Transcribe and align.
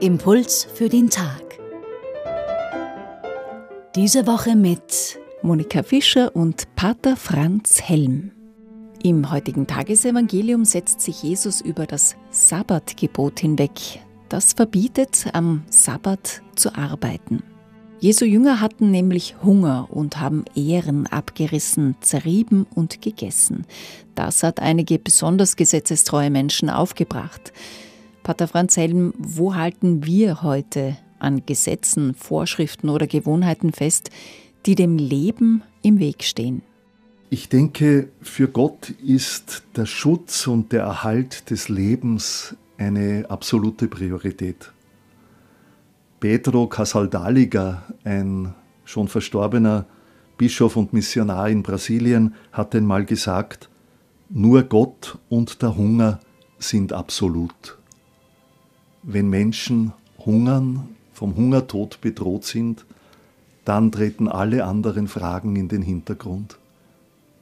Impuls 0.00 0.66
für 0.72 0.88
den 0.88 1.10
Tag. 1.10 1.58
Diese 3.94 4.26
Woche 4.26 4.56
mit 4.56 5.18
Monika 5.42 5.82
Fischer 5.82 6.34
und 6.34 6.74
Pater 6.76 7.16
Franz 7.16 7.82
Helm. 7.82 8.30
Im 9.02 9.30
heutigen 9.30 9.66
Tagesevangelium 9.66 10.64
setzt 10.64 11.02
sich 11.02 11.22
Jesus 11.22 11.60
über 11.60 11.84
das 11.84 12.16
Sabbatgebot 12.30 13.40
hinweg. 13.40 14.00
Das 14.30 14.54
verbietet, 14.54 15.26
am 15.34 15.64
Sabbat 15.68 16.40
zu 16.56 16.74
arbeiten. 16.74 17.42
Jesu 18.00 18.24
Jünger 18.24 18.62
hatten 18.62 18.90
nämlich 18.90 19.36
Hunger 19.42 19.88
und 19.90 20.18
haben 20.18 20.46
Ehren 20.54 21.06
abgerissen, 21.06 21.96
zerrieben 22.00 22.66
und 22.74 23.02
gegessen. 23.02 23.66
Das 24.14 24.42
hat 24.42 24.58
einige 24.58 24.98
besonders 24.98 25.54
gesetzestreue 25.54 26.30
Menschen 26.30 26.70
aufgebracht. 26.70 27.52
Pater 28.22 28.48
Franz 28.48 28.78
Helm, 28.78 29.12
wo 29.18 29.54
halten 29.54 30.06
wir 30.06 30.42
heute 30.42 30.96
an 31.18 31.44
Gesetzen, 31.44 32.14
Vorschriften 32.14 32.88
oder 32.88 33.06
Gewohnheiten 33.06 33.74
fest, 33.74 34.08
die 34.64 34.76
dem 34.76 34.96
Leben 34.96 35.62
im 35.82 35.98
Weg 35.98 36.24
stehen? 36.24 36.62
Ich 37.28 37.50
denke, 37.50 38.08
für 38.22 38.48
Gott 38.48 38.94
ist 39.04 39.62
der 39.76 39.84
Schutz 39.84 40.46
und 40.46 40.72
der 40.72 40.84
Erhalt 40.84 41.50
des 41.50 41.68
Lebens 41.68 42.56
eine 42.78 43.26
absolute 43.28 43.88
Priorität. 43.88 44.72
Pedro 46.20 46.66
Casaldaliga, 46.66 47.82
ein 48.04 48.54
schon 48.84 49.08
verstorbener 49.08 49.86
Bischof 50.36 50.76
und 50.76 50.92
Missionar 50.92 51.48
in 51.48 51.62
Brasilien, 51.62 52.34
hat 52.52 52.74
einmal 52.74 53.04
gesagt, 53.04 53.68
nur 54.28 54.62
Gott 54.62 55.18
und 55.28 55.60
der 55.62 55.76
Hunger 55.76 56.20
sind 56.58 56.92
absolut 56.92 57.80
wenn 59.02 59.28
Menschen 59.28 59.92
hungern, 60.18 60.88
vom 61.12 61.36
Hungertod 61.36 62.00
bedroht 62.00 62.44
sind, 62.44 62.86
dann 63.64 63.92
treten 63.92 64.28
alle 64.28 64.64
anderen 64.64 65.08
Fragen 65.08 65.56
in 65.56 65.68
den 65.68 65.82
Hintergrund. 65.82 66.58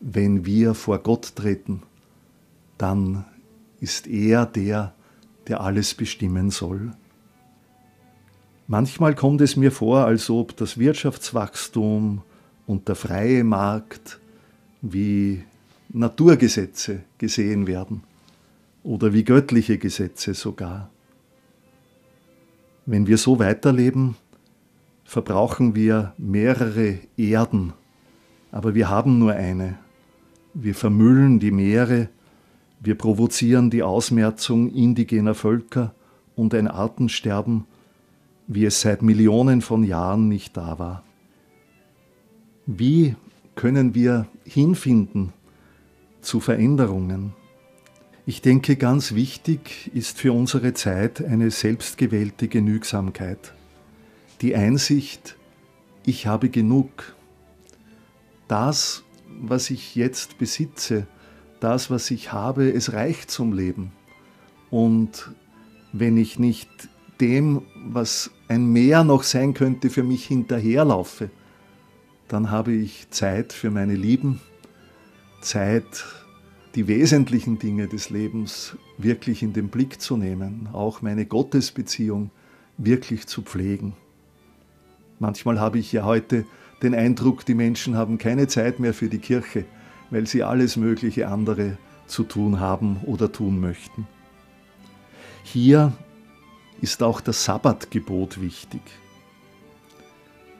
Wenn 0.00 0.44
wir 0.44 0.74
vor 0.74 0.98
Gott 0.98 1.36
treten, 1.36 1.82
dann 2.78 3.24
ist 3.80 4.06
er 4.06 4.46
der, 4.46 4.94
der 5.46 5.60
alles 5.60 5.94
bestimmen 5.94 6.50
soll. 6.50 6.92
Manchmal 8.70 9.16
kommt 9.16 9.40
es 9.40 9.56
mir 9.56 9.72
vor, 9.72 10.04
als 10.04 10.30
ob 10.30 10.56
das 10.56 10.78
Wirtschaftswachstum 10.78 12.22
und 12.68 12.86
der 12.86 12.94
freie 12.94 13.42
Markt 13.42 14.20
wie 14.80 15.42
Naturgesetze 15.88 17.00
gesehen 17.18 17.66
werden 17.66 18.04
oder 18.84 19.12
wie 19.12 19.24
göttliche 19.24 19.76
Gesetze 19.76 20.34
sogar. 20.34 20.88
Wenn 22.86 23.08
wir 23.08 23.18
so 23.18 23.40
weiterleben, 23.40 24.14
verbrauchen 25.02 25.74
wir 25.74 26.14
mehrere 26.16 27.00
Erden, 27.16 27.72
aber 28.52 28.76
wir 28.76 28.88
haben 28.88 29.18
nur 29.18 29.32
eine. 29.32 29.78
Wir 30.54 30.76
vermüllen 30.76 31.40
die 31.40 31.50
Meere, 31.50 32.08
wir 32.78 32.94
provozieren 32.94 33.68
die 33.68 33.82
Ausmerzung 33.82 34.72
indigener 34.72 35.34
Völker 35.34 35.92
und 36.36 36.54
ein 36.54 36.68
Artensterben, 36.68 37.66
wie 38.52 38.64
es 38.64 38.80
seit 38.80 39.00
Millionen 39.00 39.60
von 39.60 39.84
Jahren 39.84 40.28
nicht 40.28 40.56
da 40.56 40.80
war. 40.80 41.04
Wie 42.66 43.14
können 43.54 43.94
wir 43.94 44.26
hinfinden 44.44 45.32
zu 46.20 46.40
Veränderungen? 46.40 47.32
Ich 48.26 48.42
denke, 48.42 48.74
ganz 48.74 49.14
wichtig 49.14 49.92
ist 49.94 50.18
für 50.18 50.32
unsere 50.32 50.74
Zeit 50.74 51.24
eine 51.24 51.52
selbstgewählte 51.52 52.48
Genügsamkeit. 52.48 53.54
Die 54.40 54.56
Einsicht, 54.56 55.36
ich 56.04 56.26
habe 56.26 56.48
genug. 56.48 57.14
Das, 58.48 59.04
was 59.28 59.70
ich 59.70 59.94
jetzt 59.94 60.38
besitze, 60.38 61.06
das, 61.60 61.88
was 61.88 62.10
ich 62.10 62.32
habe, 62.32 62.68
es 62.68 62.94
reicht 62.94 63.30
zum 63.30 63.52
Leben. 63.52 63.92
Und 64.70 65.30
wenn 65.92 66.16
ich 66.16 66.40
nicht 66.40 66.68
dem, 67.20 67.62
was 67.76 68.32
ein 68.50 68.66
Mehr 68.66 69.04
noch 69.04 69.22
sein 69.22 69.54
könnte, 69.54 69.90
für 69.90 70.02
mich 70.02 70.26
hinterherlaufe, 70.26 71.30
dann 72.26 72.50
habe 72.50 72.72
ich 72.72 73.08
Zeit 73.10 73.52
für 73.52 73.70
meine 73.70 73.94
Lieben, 73.94 74.40
Zeit 75.40 76.04
die 76.74 76.88
wesentlichen 76.88 77.60
Dinge 77.60 77.86
des 77.86 78.10
Lebens 78.10 78.76
wirklich 78.98 79.44
in 79.44 79.52
den 79.52 79.68
Blick 79.68 80.00
zu 80.00 80.16
nehmen, 80.16 80.68
auch 80.72 81.00
meine 81.00 81.26
Gottesbeziehung 81.26 82.32
wirklich 82.76 83.28
zu 83.28 83.42
pflegen. 83.42 83.92
Manchmal 85.20 85.60
habe 85.60 85.78
ich 85.78 85.92
ja 85.92 86.04
heute 86.04 86.44
den 86.82 86.94
Eindruck, 86.94 87.46
die 87.46 87.54
Menschen 87.54 87.96
haben 87.96 88.18
keine 88.18 88.48
Zeit 88.48 88.80
mehr 88.80 88.94
für 88.94 89.08
die 89.08 89.18
Kirche, 89.18 89.64
weil 90.10 90.26
sie 90.26 90.42
alles 90.42 90.76
mögliche 90.76 91.28
andere 91.28 91.78
zu 92.08 92.24
tun 92.24 92.58
haben 92.58 92.96
oder 93.06 93.30
tun 93.30 93.60
möchten. 93.60 94.08
Hier 95.44 95.92
ist 96.80 97.02
auch 97.02 97.20
das 97.20 97.44
Sabbatgebot 97.44 98.40
wichtig. 98.40 98.82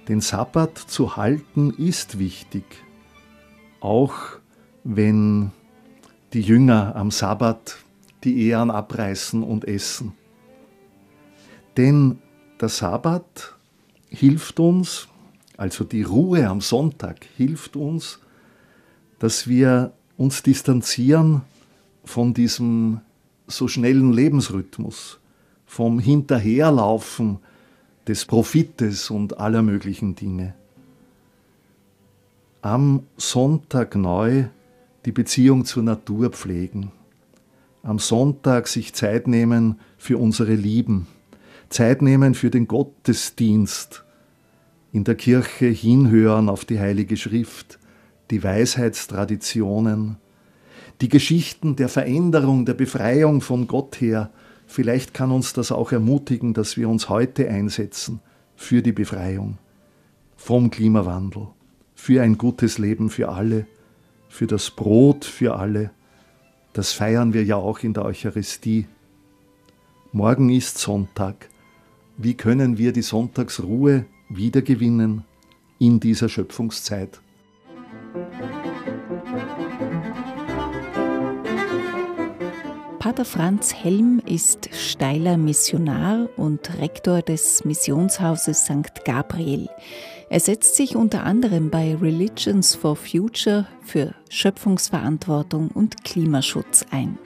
Den 0.09 0.21
Sabbat 0.21 0.77
zu 0.77 1.17
halten 1.17 1.71
ist 1.71 2.19
wichtig, 2.19 2.65
auch 3.81 4.15
wenn 4.85 5.53
die 6.33 6.41
Jünger 6.41 6.97
am 6.97 7.11
Sabbat 7.11 7.79
die 8.25 8.47
Ehren 8.47 8.71
abreißen 8.71 9.43
und 9.43 9.67
essen. 9.67 10.13
Denn 11.77 12.19
der 12.61 12.69
Sabbat 12.69 13.55
hilft 14.09 14.61
uns, 14.61 15.09
also 15.57 15.85
die 15.85 16.03
Ruhe 16.03 16.49
am 16.49 16.61
Sonntag 16.61 17.25
hilft 17.37 17.77
uns, 17.77 18.19
dass 19.19 19.47
wir 19.47 19.93
uns 20.17 20.43
distanzieren 20.43 21.43
von 22.05 22.35
diesem 22.35 23.01
so 23.47 23.69
schnellen 23.69 24.13
Lebensrhythmus, 24.13 25.20
vom 25.71 26.01
Hinterherlaufen 26.01 27.39
des 28.09 28.25
Profites 28.25 29.09
und 29.09 29.39
aller 29.39 29.63
möglichen 29.63 30.17
Dinge. 30.17 30.53
Am 32.61 33.05
Sonntag 33.17 33.95
neu 33.95 34.47
die 35.05 35.13
Beziehung 35.13 35.65
zur 35.65 35.85
Natur 35.85 36.31
pflegen, 36.31 36.91
am 37.85 38.01
Sonntag 38.01 38.67
sich 38.67 38.95
Zeit 38.95 39.29
nehmen 39.29 39.79
für 39.97 40.19
unsere 40.19 40.55
Lieben, 40.55 41.07
Zeit 41.69 42.03
nehmen 42.03 42.35
für 42.35 42.51
den 42.51 42.67
Gottesdienst, 42.67 44.05
in 44.91 45.05
der 45.05 45.15
Kirche 45.15 45.67
hinhören 45.67 46.49
auf 46.49 46.65
die 46.65 46.81
Heilige 46.81 47.17
Schrift, 47.17 47.79
die 48.33 48.43
Weisheitstraditionen, 48.43 50.17
die 51.01 51.09
Geschichten 51.09 51.77
der 51.77 51.89
Veränderung, 51.89 52.67
der 52.67 52.75
Befreiung 52.75 53.41
von 53.41 53.69
Gott 53.69 54.01
her. 54.01 54.31
Vielleicht 54.71 55.15
kann 55.15 55.31
uns 55.31 55.53
das 55.53 55.73
auch 55.73 55.93
ermutigen, 55.93 56.55
dass 56.55 56.77
wir 56.77 56.89
uns 56.89 57.09
heute 57.09 57.49
einsetzen 57.49 58.21
für 58.57 58.83
die 58.83 58.93
Befreiung 58.93 59.59
vom 60.37 60.71
Klimawandel, 60.71 61.49
für 61.95 62.23
ein 62.23 62.39
gutes 62.39 62.79
Leben 62.79 63.11
für 63.11 63.29
alle 63.29 63.67
für 64.31 64.47
das 64.47 64.71
Brot 64.71 65.27
für 65.27 65.57
alle. 65.57 65.91
Das 66.73 66.93
feiern 66.93 67.35
wir 67.35 67.45
ja 67.45 67.57
auch 67.57 67.81
in 67.81 67.93
der 67.93 68.05
Eucharistie. 68.05 68.87
Morgen 70.13 70.49
ist 70.49 70.79
Sonntag. 70.79 71.51
Wie 72.17 72.35
können 72.35 72.79
wir 72.79 72.93
die 72.93 73.03
Sonntagsruhe 73.03 74.07
wiedergewinnen 74.29 75.25
in 75.79 76.01
dieser 76.01 76.29
Schöpfungszeit? 76.29 77.21
Pater 83.01 83.25
Franz 83.25 83.73
Helm 83.73 84.21
ist 84.27 84.69
steiler 84.75 85.39
Missionar 85.39 86.29
und 86.37 86.79
Rektor 86.79 87.23
des 87.23 87.65
Missionshauses 87.65 88.67
St. 88.67 89.07
Gabriel. 89.07 89.71
Er 90.29 90.39
setzt 90.39 90.77
sich 90.77 90.97
unter 90.97 91.25
anderem 91.25 91.71
bei 91.71 91.95
Religions 91.95 92.75
for 92.75 92.97
Future 92.97 93.67
für 93.81 94.15
Schöpfungsverantwortung 94.29 95.71
und 95.71 96.05
Klimaschutz 96.05 96.85
ein. 96.91 97.19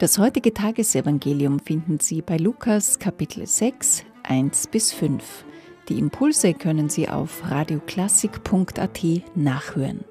Das 0.00 0.18
heutige 0.18 0.52
Tagesevangelium 0.52 1.60
finden 1.60 2.00
Sie 2.00 2.20
bei 2.20 2.36
Lukas 2.36 2.98
Kapitel 2.98 3.46
6, 3.46 4.02
1 4.24 4.66
bis 4.66 4.92
5. 4.92 5.44
Die 5.88 6.00
Impulse 6.00 6.52
können 6.52 6.88
Sie 6.88 7.08
auf 7.08 7.48
radioklassik.at 7.48 9.04
nachhören. 9.36 10.04